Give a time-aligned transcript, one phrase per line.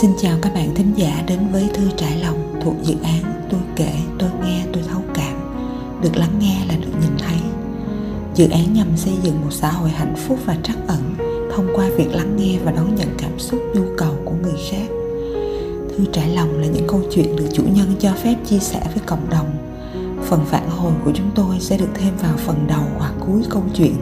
[0.00, 3.60] Xin chào các bạn thính giả đến với Thư Trải Lòng thuộc dự án Tôi
[3.76, 5.56] kể, tôi nghe, tôi thấu cảm.
[6.02, 7.38] Được lắng nghe là được nhìn thấy.
[8.34, 11.14] Dự án nhằm xây dựng một xã hội hạnh phúc và trắc ẩn
[11.54, 14.86] Thông qua việc lắng nghe và đón nhận cảm xúc, nhu cầu của người khác.
[15.88, 19.02] Thư Trải Lòng là những câu chuyện được chủ nhân cho phép chia sẻ với
[19.06, 19.50] cộng đồng.
[20.24, 23.62] Phần phản hồi của chúng tôi sẽ được thêm vào phần đầu hoặc cuối câu
[23.74, 23.96] chuyện.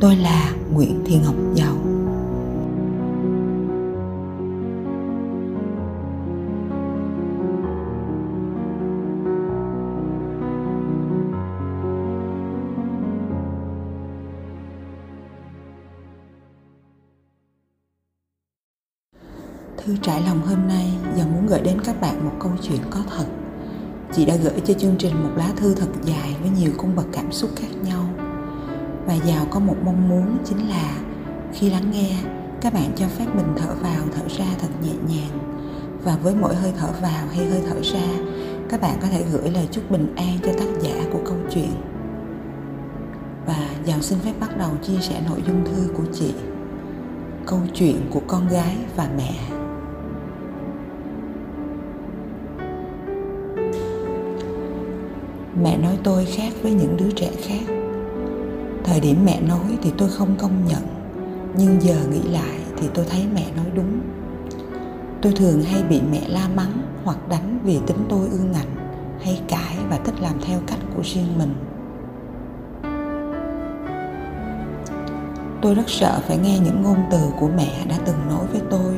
[0.00, 1.79] Tôi là Nguyễn Thị Ngọc Giàu
[19.84, 23.00] Thư trải lòng hôm nay giờ muốn gửi đến các bạn một câu chuyện có
[23.16, 23.24] thật.
[24.12, 27.06] Chị đã gửi cho chương trình một lá thư thật dài với nhiều cung bậc
[27.12, 28.04] cảm xúc khác nhau.
[29.06, 30.92] Và giàu có một mong muốn chính là
[31.52, 32.16] khi lắng nghe,
[32.60, 35.38] các bạn cho phép mình thở vào, thở ra thật nhẹ nhàng.
[36.04, 38.08] Và với mỗi hơi thở vào hay hơi thở ra,
[38.68, 41.72] các bạn có thể gửi lời chúc bình an cho tác giả của câu chuyện.
[43.46, 46.34] Và giàu xin phép bắt đầu chia sẻ nội dung thư của chị.
[47.46, 49.59] Câu chuyện của con gái và mẹ.
[55.62, 57.74] Mẹ nói tôi khác với những đứa trẻ khác.
[58.84, 60.82] Thời điểm mẹ nói thì tôi không công nhận,
[61.56, 64.00] nhưng giờ nghĩ lại thì tôi thấy mẹ nói đúng.
[65.22, 66.72] Tôi thường hay bị mẹ la mắng
[67.04, 68.76] hoặc đánh vì tính tôi ương ngạnh,
[69.22, 71.54] hay cãi và thích làm theo cách của riêng mình.
[75.62, 78.94] Tôi rất sợ phải nghe những ngôn từ của mẹ đã từng nói với tôi,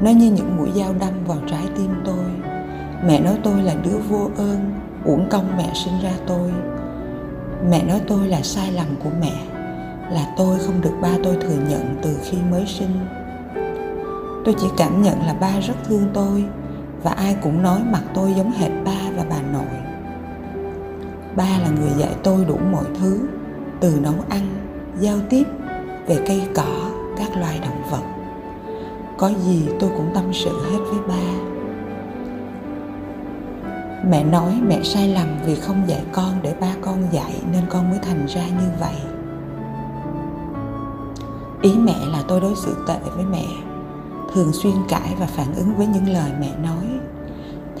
[0.00, 2.24] nó như những mũi dao đâm vào trái tim tôi.
[3.06, 4.72] Mẹ nói tôi là đứa vô ơn
[5.04, 6.52] uổng công mẹ sinh ra tôi.
[7.70, 9.34] Mẹ nói tôi là sai lầm của mẹ,
[10.10, 13.06] là tôi không được ba tôi thừa nhận từ khi mới sinh.
[14.44, 16.44] Tôi chỉ cảm nhận là ba rất thương tôi,
[17.02, 19.76] và ai cũng nói mặt tôi giống hệt ba và bà nội.
[21.36, 23.20] Ba là người dạy tôi đủ mọi thứ,
[23.80, 24.48] từ nấu ăn,
[25.00, 25.44] giao tiếp,
[26.06, 28.02] về cây cỏ, các loài động vật.
[29.18, 31.53] Có gì tôi cũng tâm sự hết với ba
[34.10, 37.90] mẹ nói mẹ sai lầm vì không dạy con để ba con dạy nên con
[37.90, 38.94] mới thành ra như vậy.
[41.62, 43.46] Ý mẹ là tôi đối xử tệ với mẹ,
[44.34, 46.84] thường xuyên cãi và phản ứng với những lời mẹ nói.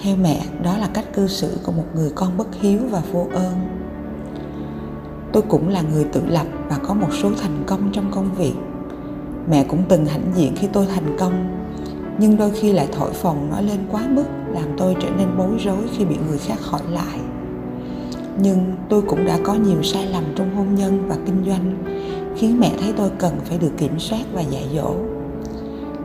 [0.02, 3.26] Theo mẹ, đó là cách cư xử của một người con bất hiếu và vô
[3.34, 3.54] ơn.
[5.32, 8.54] Tôi cũng là người tự lập và có một số thành công trong công việc.
[9.50, 11.63] Mẹ cũng từng hãnh diện khi tôi thành công
[12.18, 15.58] nhưng đôi khi lại thổi phồng nó lên quá mức, làm tôi trở nên bối
[15.64, 17.18] rối khi bị người khác hỏi lại.
[18.38, 18.58] Nhưng
[18.88, 21.84] tôi cũng đã có nhiều sai lầm trong hôn nhân và kinh doanh,
[22.36, 24.94] khiến mẹ thấy tôi cần phải được kiểm soát và dạy dỗ.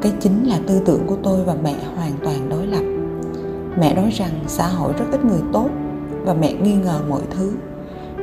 [0.02, 2.84] Cái chính là tư tưởng của tôi và mẹ hoàn toàn đối lập.
[3.80, 5.70] Mẹ nói rằng xã hội rất ít người tốt
[6.26, 7.52] và mẹ nghi ngờ mọi thứ,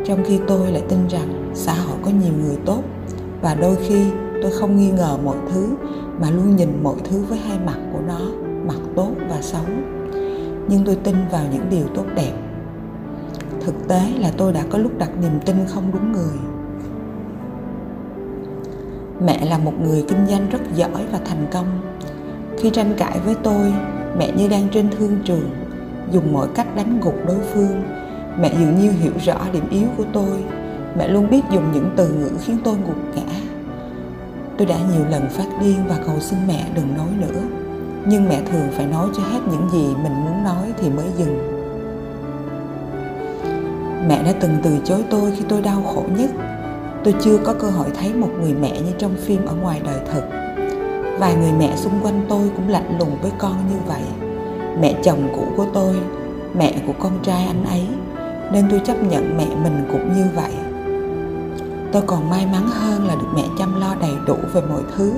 [0.06, 2.82] trong khi tôi lại tin rằng xã hội có nhiều người tốt
[3.42, 4.04] và đôi khi
[4.42, 5.68] tôi không nghi ngờ mọi thứ
[6.20, 8.20] mà luôn nhìn mọi thứ với hai mặt của nó,
[8.66, 9.64] mặt tốt và xấu.
[10.68, 12.32] Nhưng tôi tin vào những điều tốt đẹp.
[13.60, 16.38] Thực tế là tôi đã có lúc đặt niềm tin không đúng người.
[19.26, 21.66] Mẹ là một người kinh doanh rất giỏi và thành công.
[22.58, 23.72] Khi tranh cãi với tôi,
[24.18, 25.50] mẹ như đang trên thương trường,
[26.12, 27.82] dùng mọi cách đánh gục đối phương.
[28.40, 30.44] Mẹ dường như hiểu rõ điểm yếu của tôi.
[30.98, 33.34] Mẹ luôn biết dùng những từ ngữ khiến tôi gục ngã
[34.58, 37.42] tôi đã nhiều lần phát điên và cầu xin mẹ đừng nói nữa.
[38.06, 41.38] Nhưng mẹ thường phải nói cho hết những gì mình muốn nói thì mới dừng.
[44.08, 46.30] Mẹ đã từng từ chối tôi khi tôi đau khổ nhất.
[47.04, 50.00] Tôi chưa có cơ hội thấy một người mẹ như trong phim ở ngoài đời
[50.12, 50.24] thực
[51.18, 54.02] vài người mẹ xung quanh tôi cũng lạnh lùng với con như vậy.
[54.80, 55.96] Mẹ chồng cũ của tôi,
[56.54, 57.86] mẹ của con trai anh ấy.
[58.52, 60.52] Nên tôi chấp nhận mẹ mình cũng như vậy
[61.96, 65.12] tôi còn may mắn hơn là được mẹ chăm lo đầy đủ về mọi thứ.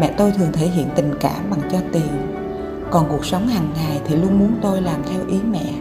[0.00, 2.34] Mẹ tôi thường thể hiện tình cảm bằng cho tiền.
[2.90, 5.72] Còn cuộc sống hàng ngày thì luôn muốn tôi làm theo ý mẹ.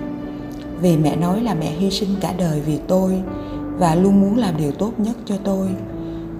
[0.81, 3.21] Vì mẹ nói là mẹ hy sinh cả đời vì tôi
[3.77, 5.67] và luôn muốn làm điều tốt nhất cho tôi.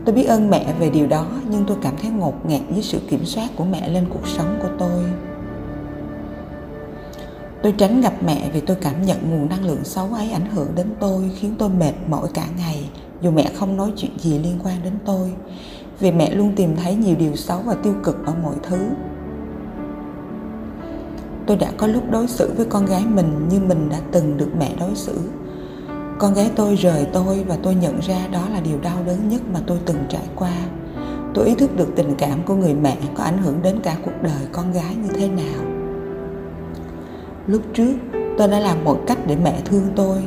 [0.05, 2.99] Tôi biết ơn mẹ về điều đó, nhưng tôi cảm thấy ngột ngạt với sự
[3.09, 5.03] kiểm soát của mẹ lên cuộc sống của tôi.
[7.63, 10.75] Tôi tránh gặp mẹ vì tôi cảm nhận nguồn năng lượng xấu ấy ảnh hưởng
[10.75, 12.89] đến tôi, khiến tôi mệt mỏi cả ngày
[13.21, 15.33] dù mẹ không nói chuyện gì liên quan đến tôi,
[15.99, 18.77] vì mẹ luôn tìm thấy nhiều điều xấu và tiêu cực ở mọi thứ.
[21.45, 24.49] Tôi đã có lúc đối xử với con gái mình như mình đã từng được
[24.59, 25.19] mẹ đối xử.
[26.19, 29.41] Con gái tôi rời tôi và tôi nhận ra đó là điều đau đớn nhất
[29.53, 30.51] mà tôi từng trải qua.
[31.33, 34.11] Tôi ý thức được tình cảm của người mẹ có ảnh hưởng đến cả cuộc
[34.21, 35.65] đời con gái như thế nào.
[37.47, 37.93] Lúc trước,
[38.37, 40.17] tôi đã làm mọi cách để mẹ thương tôi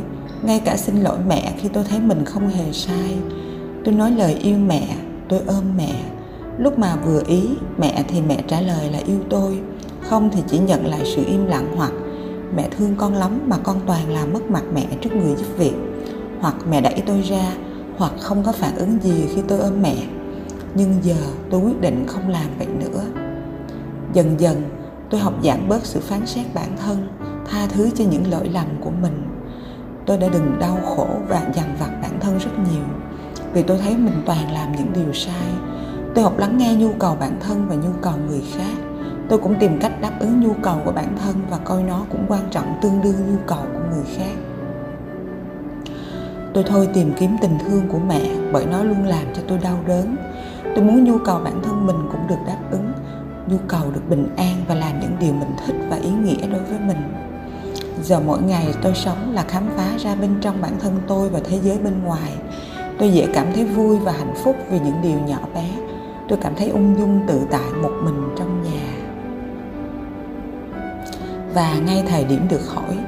[0.42, 3.16] ngay cả xin lỗi mẹ khi tôi thấy mình không hề sai.
[3.84, 4.96] Tôi nói lời yêu mẹ,
[5.28, 5.94] tôi ôm mẹ.
[6.58, 7.48] Lúc mà vừa ý
[7.78, 9.60] mẹ thì mẹ trả lời là yêu tôi.
[10.02, 11.92] Không thì chỉ nhận lại sự im lặng hoặc
[12.56, 15.74] mẹ thương con lắm mà con toàn làm mất mặt mẹ trước người giúp việc.
[16.40, 17.52] Hoặc mẹ đẩy tôi ra,
[17.96, 19.96] hoặc không có phản ứng gì khi tôi ôm mẹ.
[20.74, 21.16] Nhưng giờ
[21.50, 23.04] tôi quyết định không làm vậy nữa.
[24.12, 24.62] Dần dần,
[25.10, 27.08] tôi học giảm bớt sự phán xét bản thân,
[27.50, 29.29] tha thứ cho những lỗi lầm của mình
[30.06, 32.84] tôi đã đừng đau khổ và dằn vặt bản thân rất nhiều.
[33.52, 35.48] Vì tôi thấy mình toàn làm những điều sai.
[36.14, 38.74] Tôi học lắng nghe nhu cầu bản thân và nhu cầu người khác.
[39.28, 42.24] Tôi cũng tìm cách đáp ứng nhu cầu của bản thân và coi nó cũng
[42.28, 44.34] quan trọng tương đương nhu cầu của người khác.
[46.54, 48.20] Tôi thôi tìm kiếm tình thương của mẹ
[48.52, 50.16] bởi nó luôn làm cho tôi đau đớn.
[50.74, 52.92] Tôi muốn nhu cầu bản thân mình cũng được đáp ứng,
[53.46, 56.62] nhu cầu được bình an và làm những điều mình thích và ý nghĩa đối
[56.62, 57.29] với mình
[58.02, 61.40] giờ mỗi ngày tôi sống là khám phá ra bên trong bản thân tôi và
[61.44, 62.32] thế giới bên ngoài.
[62.98, 65.70] Tôi dễ cảm thấy vui và hạnh phúc vì những điều nhỏ bé.
[66.28, 69.00] Tôi cảm thấy ung dung tự tại một mình trong nhà.
[71.54, 72.98] Và ngay thời điểm được hỏi,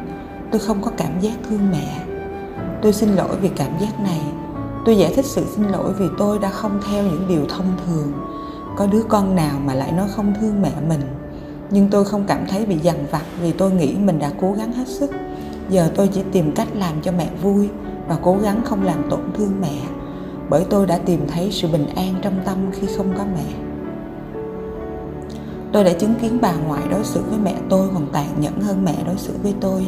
[0.51, 1.99] tôi không có cảm giác thương mẹ.
[2.83, 4.21] Tôi xin lỗi vì cảm giác này.
[4.85, 8.13] Tôi giải thích sự xin lỗi vì tôi đã không theo những điều thông thường.
[8.77, 11.01] Có đứa con nào mà lại nói không thương mẹ mình?
[11.73, 14.73] Nhưng tôi không cảm thấy bị dằn vặt vì tôi nghĩ mình đã cố gắng
[14.73, 15.11] hết sức.
[15.69, 17.69] Giờ tôi chỉ tìm cách làm cho mẹ vui
[18.09, 19.79] và cố gắng không làm tổn thương mẹ,
[20.51, 23.55] bởi tôi đã tìm thấy sự bình an trong tâm khi không có mẹ.
[25.73, 28.85] Tôi đã chứng kiến bà ngoại đối xử với mẹ tôi còn tàn nhẫn hơn
[28.85, 29.87] mẹ đối xử với tôi.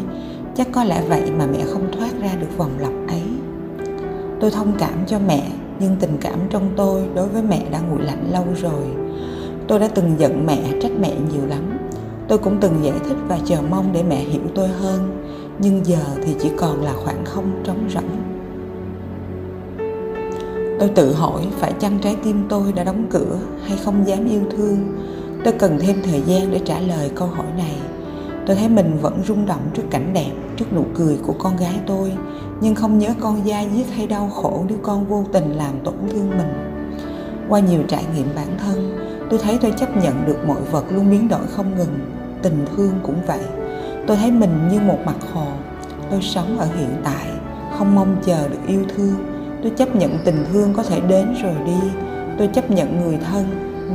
[0.55, 3.23] Chắc có lẽ vậy mà mẹ không thoát ra được vòng lặp ấy.
[4.41, 5.49] Tôi thông cảm cho mẹ,
[5.81, 8.85] nhưng tình cảm trong tôi đối với mẹ đã nguội lạnh lâu rồi.
[9.69, 11.74] Tôi đã từng giận mẹ, trách mẹ nhiều lắm
[12.29, 15.25] tôi cũng từng giải thích và chờ mong để mẹ hiểu tôi hơn,
[15.59, 18.11] nhưng giờ thì chỉ còn là khoảng không trống rỗng.
[20.81, 24.41] Tôi tự hỏi phải chăng trái tim tôi đã đóng cửa hay không dám yêu
[24.57, 24.79] thương?
[25.45, 27.77] Tôi cần thêm thời gian để trả lời câu hỏi này.
[28.47, 31.81] Tôi thấy mình vẫn rung động trước cảnh đẹp, trước nụ cười của con gái
[31.87, 32.13] tôi,
[32.61, 35.95] nhưng không nhớ con da giết hay đau khổ nếu con vô tình làm tổn
[36.11, 36.53] thương mình.
[37.49, 41.11] Qua nhiều trải nghiệm bản thân tôi thấy tôi chấp nhận được mọi vật luôn
[41.11, 41.99] biến đổi không ngừng.
[42.43, 43.41] Tình thương cũng vậy.
[44.07, 45.47] Tôi thấy mình như một mặt hồ.
[46.11, 47.27] Tôi sống ở hiện tại,
[47.79, 49.15] không mong chờ được yêu thương.
[49.63, 51.91] Tôi chấp nhận tình thương có thể đến rồi đi.
[52.39, 53.45] Tôi chấp nhận người thân,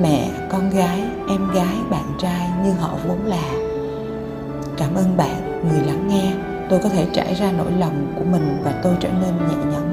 [0.01, 3.43] mẹ, con gái, em gái, bạn trai như họ vốn là.
[4.77, 6.33] Cảm ơn bạn, người lắng nghe.
[6.69, 9.88] Tôi có thể trải ra nỗi lòng của mình và tôi trở nên nhẹ nhõm.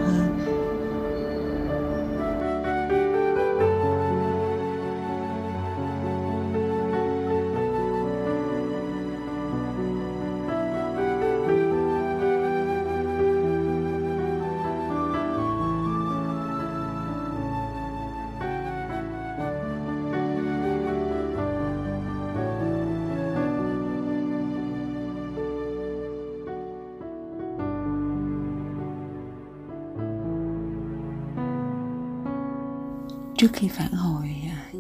[33.39, 34.35] Trước khi phản hồi,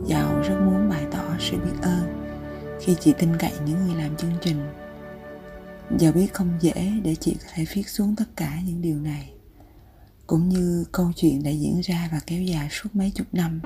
[0.06, 2.26] Giàu rất muốn bày tỏ sự biết ơn
[2.80, 4.56] khi chị tin cậy những người làm chương trình.
[5.98, 9.32] Giàu biết không dễ để chị có thể viết xuống tất cả những điều này,
[10.26, 13.60] cũng như câu chuyện đã diễn ra và kéo dài suốt mấy chục năm,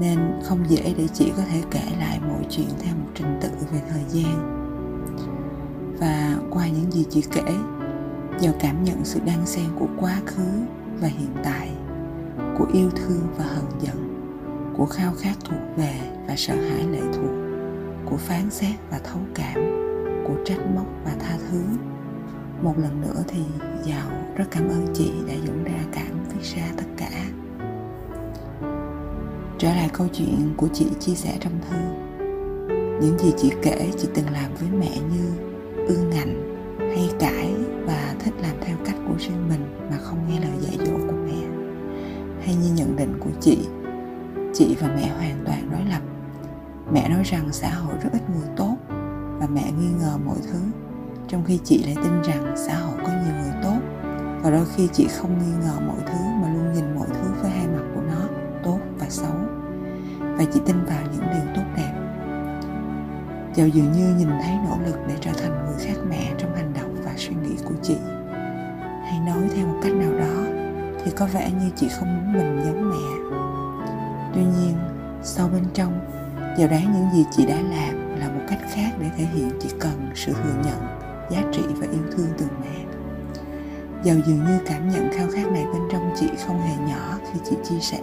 [0.00, 3.48] nên không dễ để chị có thể kể lại mọi chuyện theo một trình tự
[3.72, 4.62] về thời gian.
[6.00, 7.54] Và qua những gì chị kể,
[8.40, 10.48] Giàu cảm nhận sự đan xen của quá khứ
[11.00, 11.70] và hiện tại
[12.58, 13.96] của yêu thương và hận giận,
[14.76, 15.94] của khao khát thuộc về
[16.28, 17.30] và sợ hãi lệ thuộc,
[18.04, 19.54] của phán xét và thấu cảm,
[20.26, 21.62] của trách móc và tha thứ.
[22.62, 23.40] Một lần nữa thì
[23.84, 27.10] giàu rất cảm ơn chị đã dũng ra cảm viết ra tất cả.
[29.58, 31.76] Trở lại câu chuyện của chị chia sẻ trong thư.
[33.00, 35.30] Những gì chị kể, chị từng làm với mẹ như
[35.86, 37.54] ương ngạnh, hay cãi
[37.86, 41.15] và thích làm theo cách của riêng mình mà không nghe lời dạy dỗ của
[42.46, 43.58] hay như nhận định của chị
[44.54, 46.00] chị và mẹ hoàn toàn đối lập.
[46.92, 48.76] Mẹ nói rằng xã hội rất ít người tốt
[49.38, 50.58] và mẹ nghi ngờ mọi thứ,
[51.28, 53.78] trong khi chị lại tin rằng xã hội có nhiều người tốt.
[54.42, 57.50] Và đôi khi chị không nghi ngờ mọi thứ mà luôn nhìn mọi thứ với
[57.50, 58.28] hai mặt của nó,
[58.64, 59.36] tốt và xấu.
[60.20, 61.92] Và chị tin vào những điều tốt đẹp.
[63.54, 66.72] Dầu dường như nhìn thấy nỗ lực để trở thành người khác mẹ trong hành
[66.80, 67.96] động và suy nghĩ của chị.
[69.02, 70.15] Hay nói theo một cách nào đó
[71.16, 73.36] có vẻ như chị không muốn mình giống mẹ
[74.34, 74.74] tuy nhiên
[75.22, 76.16] sâu bên trong
[76.56, 79.68] Giàu đáng những gì chị đã làm là một cách khác để thể hiện chị
[79.80, 80.80] cần sự thừa nhận,
[81.30, 82.84] giá trị và yêu thương từ mẹ.
[84.02, 87.40] Giàu dường như cảm nhận khao khát này bên trong chị không hề nhỏ khi
[87.50, 88.00] chị chia sẻ.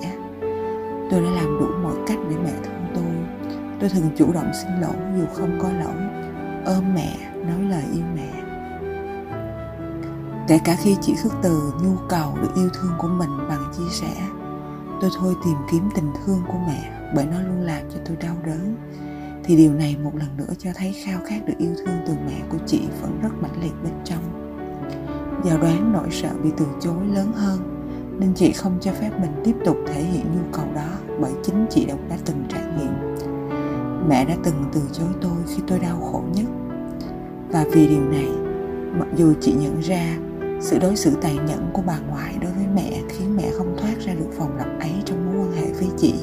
[1.11, 3.49] Tôi đã làm đủ mọi cách để mẹ thương tôi.
[3.79, 6.23] Tôi thường chủ động xin lỗi dù không có lỗi,
[6.65, 8.42] ôm mẹ, nói lời yêu mẹ.
[10.53, 13.89] Kể cả khi chị khước từ nhu cầu được yêu thương của mình bằng chia
[13.91, 14.13] sẻ,
[15.01, 18.35] tôi thôi tìm kiếm tình thương của mẹ bởi nó luôn làm cho tôi đau
[18.45, 18.75] đớn.
[19.43, 22.41] Thì điều này một lần nữa cho thấy khao khát được yêu thương từ mẹ
[22.49, 24.21] của chị vẫn rất mãnh liệt bên trong.
[25.43, 27.87] Do đoán nỗi sợ bị từ chối lớn hơn
[28.19, 30.89] nên chị không cho phép mình tiếp tục thể hiện nhu cầu đó
[31.21, 33.15] bởi chính chị đã đã từng trải nghiệm.
[34.09, 36.45] Mẹ đã từng từ chối tôi khi tôi đau khổ nhất.
[37.49, 38.29] Và vì điều này
[38.99, 40.17] mặc dù chị nhận ra
[40.63, 43.99] sự đối xử tàn nhẫn của bà ngoại đối với mẹ khiến mẹ không thoát
[44.05, 46.13] ra được vòng lặp ấy trong mối quan hệ với chị.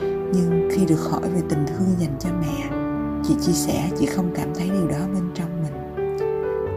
[0.00, 2.68] Nhưng khi được hỏi về tình thương dành cho mẹ,
[3.24, 6.16] chị chia sẻ chị không cảm thấy điều đó bên trong mình.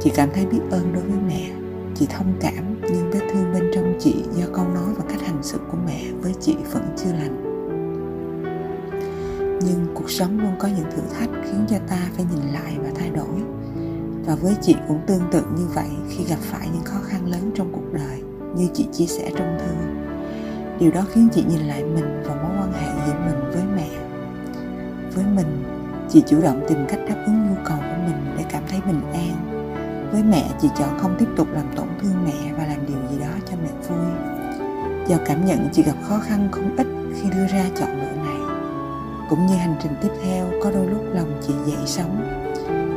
[0.01, 1.51] Chị cảm thấy biết ơn đối với mẹ.
[1.95, 5.43] Chị thông cảm, nhưng vết thương bên trong chị do câu nói và cách hành
[5.43, 7.41] xử của mẹ với chị vẫn chưa lành.
[9.62, 12.89] Nhưng cuộc sống luôn có những thử thách khiến cho ta phải nhìn lại và
[12.95, 13.64] thay đổi
[14.25, 17.51] và với chị cũng tương tự như vậy khi gặp phải những khó khăn lớn
[17.55, 18.22] trong cuộc đời,
[18.55, 19.74] như chị chia sẻ trong thư.
[20.79, 23.89] Điều đó khiến chị nhìn lại mình và mối quan hệ giữa mình với mẹ.
[25.15, 25.63] Với mình,
[26.10, 29.01] chị chủ động tìm cách đáp ứng nhu cầu của mình để cảm thấy bình
[29.13, 29.51] an.
[30.12, 33.20] Với mẹ, chị chọn không tiếp tục làm tổn thương mẹ và làm điều gì
[33.20, 34.08] đó cho mẹ vui.
[35.08, 38.39] Do cảm nhận chị gặp khó khăn không ít khi đưa ra chọn lựa này,
[39.29, 42.44] cũng như hành trình tiếp theo, có đôi lúc lòng chị dậy sống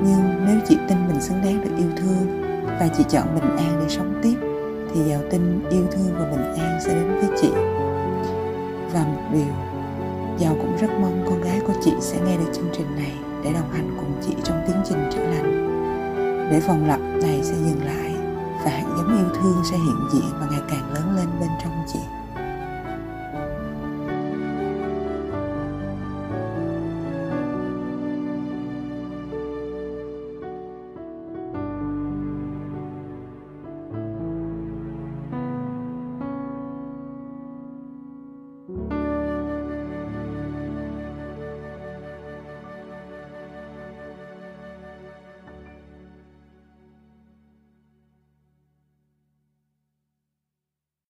[0.02, 2.42] nhưng nếu chị tin mình xứng đáng được yêu thương
[2.80, 4.36] và chị chọn bình an để sống tiếp,
[4.94, 7.50] thì giàu tin, yêu thương và bình an sẽ đến với chị.
[8.92, 9.54] Và một điều,
[10.38, 13.12] giàu cũng rất mong con gái của chị sẽ nghe được chương trình này
[13.44, 15.68] để đồng hành cùng chị trong tiến trình chữa lành.
[16.50, 18.14] Để vòng lặp này sẽ dừng lại
[18.64, 21.84] và hạt giống yêu thương sẽ hiện diện và ngày càng lớn lên bên trong
[21.92, 22.17] chị.